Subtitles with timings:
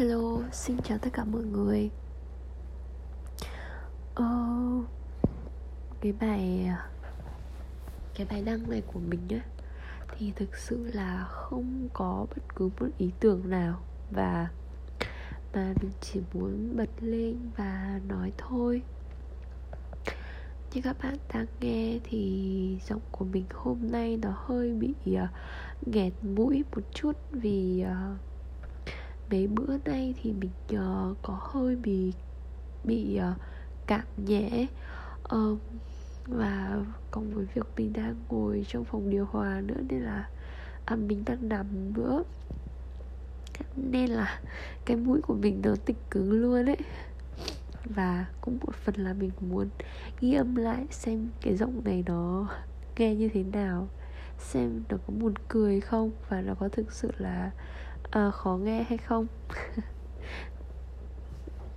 [0.00, 1.90] Hello, xin chào tất cả mọi người.
[4.14, 4.46] Ờ,
[6.00, 6.68] cái bài
[8.14, 9.40] cái bài đăng này của mình á
[10.08, 14.48] thì thực sự là không có bất cứ một ý tưởng nào và
[15.54, 18.82] mà mình chỉ muốn bật lên và nói thôi.
[20.74, 25.28] Như các bạn đang nghe thì giọng của mình hôm nay nó hơi bị uh,
[25.86, 28.29] nghẹt mũi một chút vì uh,
[29.30, 32.12] mấy bữa nay thì mình uh, có hơi bị
[32.84, 33.40] bị uh,
[33.86, 34.66] cảm nhẹ.
[35.30, 35.58] Um,
[36.26, 36.78] và
[37.10, 40.28] cộng với việc mình đang ngồi trong phòng điều hòa nữa nên là
[40.84, 42.22] à, mình đang nằm nữa.
[43.76, 44.40] Nên là
[44.84, 46.76] cái mũi của mình nó tịch cứng luôn ấy.
[47.84, 49.68] Và cũng một phần là mình muốn
[50.20, 52.48] ghi âm lại xem cái giọng này nó
[52.96, 53.88] nghe như thế nào
[54.38, 57.50] xem nó có buồn cười không và nó có thực sự là
[58.10, 59.26] à, khó nghe hay không?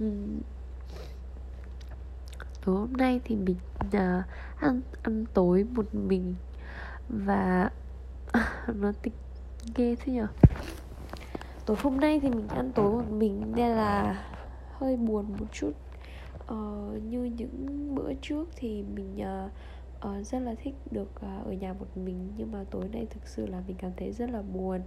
[0.00, 0.06] Ừ.
[2.64, 3.56] Tối hôm nay thì mình
[3.92, 4.24] à,
[4.56, 6.34] ăn ăn tối một mình
[7.08, 7.70] và
[8.74, 9.12] nó tịch
[9.74, 10.26] ghê thế nhở?
[11.66, 14.24] Tối hôm nay thì mình ăn tối một mình nên là
[14.78, 15.72] hơi buồn một chút.
[16.46, 19.50] Ờ, như những bữa trước thì mình uh,
[20.08, 23.28] uh, rất là thích được uh, ở nhà một mình nhưng mà tối nay thực
[23.28, 24.80] sự là mình cảm thấy rất là buồn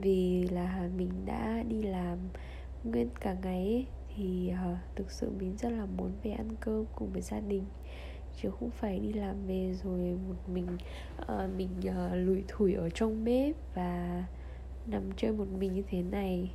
[0.00, 2.18] vì là mình đã đi làm
[2.84, 6.84] nguyên cả ngày ấy, thì uh, thực sự mình rất là muốn về ăn cơm
[6.94, 7.64] cùng với gia đình.
[8.36, 10.66] Chứ không phải đi làm về rồi một mình
[11.22, 14.24] uh, mình uh, lủi thủi ở trong bếp và
[14.86, 16.50] nằm chơi một mình như thế này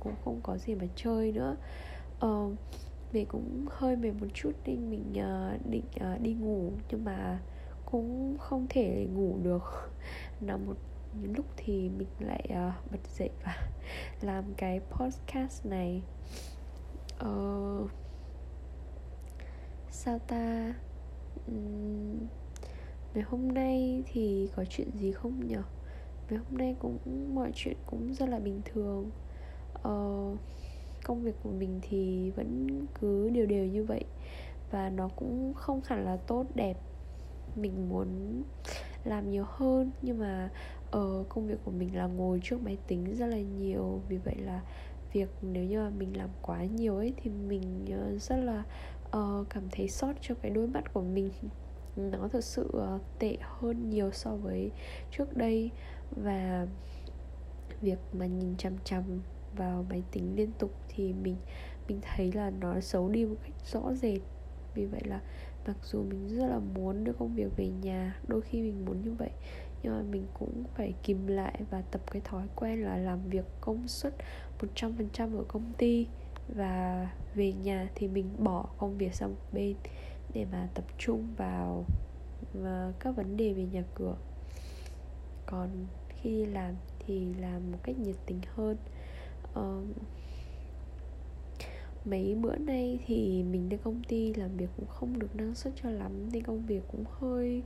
[0.00, 1.56] cũng không có gì mà chơi nữa.
[2.26, 2.52] Uh,
[3.12, 7.40] mình cũng hơi mệt một chút nên mình uh, định uh, đi ngủ nhưng mà
[7.84, 9.92] cũng không thể ngủ được.
[10.40, 10.76] Nằm một
[11.22, 13.68] lúc thì mình lại uh, bật dậy và
[14.20, 16.02] làm cái podcast này.
[17.24, 17.90] Uh,
[19.90, 20.74] sao ta?
[21.50, 22.26] Uhm,
[23.14, 25.62] ngày hôm nay thì có chuyện gì không nhở
[26.30, 26.98] ngày hôm nay cũng
[27.34, 29.10] mọi chuyện cũng rất là bình thường.
[29.74, 30.38] Uh,
[31.04, 32.66] công việc của mình thì vẫn
[33.00, 34.04] cứ đều đều như vậy
[34.70, 36.76] và nó cũng không hẳn là tốt đẹp.
[37.56, 38.42] Mình muốn
[39.08, 39.90] làm nhiều hơn.
[40.02, 40.50] Nhưng mà
[40.90, 44.00] ở uh, công việc của mình là ngồi trước máy tính rất là nhiều.
[44.08, 44.62] Vì vậy là
[45.12, 48.64] việc nếu như mà mình làm quá nhiều ấy thì mình uh, rất là
[49.16, 51.30] uh, cảm thấy sót cho cái đôi mắt của mình.
[51.96, 54.70] Nó thực sự uh, tệ hơn nhiều so với
[55.10, 55.70] trước đây.
[56.10, 56.66] Và
[57.80, 59.02] việc mà nhìn chằm chằm
[59.56, 61.36] vào máy tính liên tục thì mình
[61.88, 64.20] mình thấy là nó xấu đi một cách rõ rệt.
[64.74, 65.20] Vì vậy là
[65.66, 69.02] mặc dù mình rất là muốn đưa công việc về nhà đôi khi mình muốn
[69.04, 69.30] như vậy
[69.82, 73.44] nhưng mà mình cũng phải kìm lại và tập cái thói quen là làm việc
[73.60, 74.14] công suất
[74.60, 76.06] 100% ở công ty.
[76.56, 79.76] Và về nhà thì mình bỏ công việc sang một bên
[80.34, 81.84] để mà tập trung vào
[82.54, 84.16] và các vấn đề về nhà cửa.
[85.46, 88.76] Còn khi đi làm thì làm một cách nhiệt tình hơn.
[89.58, 89.84] Uh,
[92.04, 95.72] mấy bữa nay thì mình đến công ty làm việc cũng không được năng suất
[95.82, 97.62] cho lắm nên công việc cũng hơi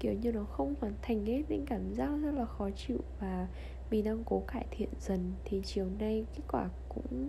[0.00, 3.48] kiểu như nó không hoàn thành hết nên cảm giác rất là khó chịu và
[3.90, 5.32] mình đang cố cải thiện dần.
[5.44, 7.28] Thì chiều nay kết quả cũng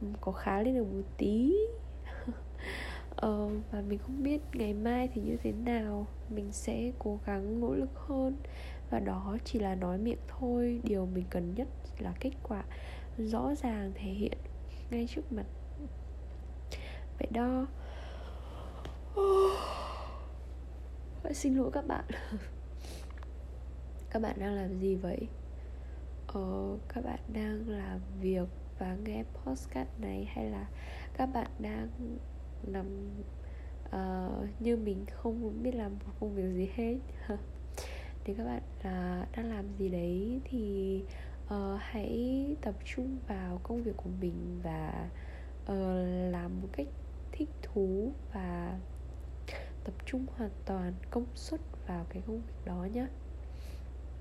[0.00, 1.54] ừ, có khá lên được một tí.
[3.16, 6.06] Ờ, và mình không biết ngày mai thì như thế nào.
[6.30, 8.36] Mình sẽ cố gắng nỗ lực hơn.
[8.90, 10.80] Và đó chỉ là nói miệng thôi.
[10.84, 12.64] Điều mình cần nhất là kết quả
[13.18, 14.38] rõ ràng thể hiện
[14.90, 15.46] ngay trước mặt
[17.32, 17.66] đo
[21.22, 22.04] Vậy xin lỗi các bạn.
[24.10, 25.28] Các bạn đang làm gì vậy?
[26.26, 28.48] Ờ, các bạn đang làm việc
[28.78, 30.66] và nghe podcast này Hay là
[31.16, 31.88] các bạn đang
[32.66, 36.98] nằm uh, ờ, như mình không biết làm một công việc gì hết?
[38.24, 41.02] Thì các bạn uh, đang làm gì đấy thì
[41.46, 45.08] uh, hãy tập trung vào công việc của mình và
[45.62, 46.86] uh, làm một cách
[47.42, 48.78] thích thú và
[49.84, 53.06] tập trung hoàn toàn công suất vào cái công việc đó nhé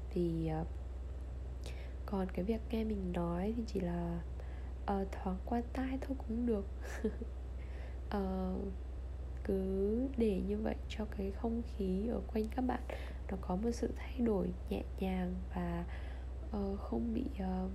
[0.09, 0.67] thì uh,
[2.05, 4.21] còn cái việc nghe mình nói thì chỉ là
[4.83, 6.65] uh, thoáng qua tai thôi cũng được.
[8.17, 8.61] Uh,
[9.43, 12.81] cứ để như vậy cho cái không khí ở quanh các bạn
[13.31, 15.85] nó có một sự thay đổi nhẹ nhàng và
[16.57, 17.71] uh, không bị uh,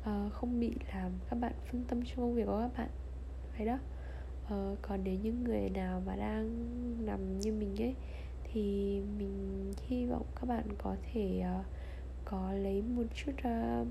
[0.00, 2.90] uh, không bị làm các bạn phân tâm trong công việc của các bạn
[3.56, 3.78] vậy đó.
[4.48, 6.66] Ờ, còn nếu những người nào mà đang
[7.06, 7.94] nằm như mình ấy
[8.44, 8.62] thì
[9.18, 11.66] mình hy vọng các bạn có thể uh,
[12.24, 13.86] có lấy một chút uh,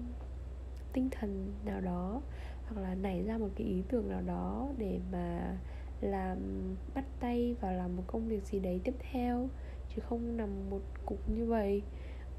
[0.94, 2.22] tinh thần nào đó
[2.68, 5.58] hoặc là nảy ra một cái ý tưởng nào đó để mà
[6.02, 6.38] làm
[6.96, 9.50] bắt tay vào làm một công việc gì đấy tiếp theo
[9.96, 11.82] chứ không nằm một cục như vậy.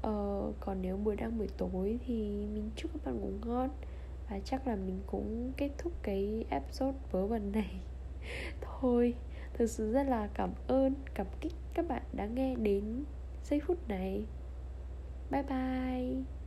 [0.01, 3.69] Ờ, còn nếu buổi đang buổi tối thì mình chúc các bạn ngủ ngon
[4.29, 7.79] và chắc là mình cũng kết thúc cái episode vớ vẩn này.
[8.61, 9.13] Thôi,
[9.53, 13.03] thực sự rất là cảm ơn, cảm kích các bạn đã nghe đến
[13.43, 14.25] giây phút này.
[15.31, 16.42] Bye bye.